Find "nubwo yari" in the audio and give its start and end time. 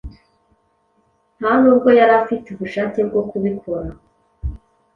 1.61-2.13